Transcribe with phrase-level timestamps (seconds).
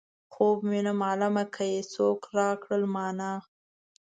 [0.33, 3.33] خوب وينم عالمه که یې څوک راکړل مانا.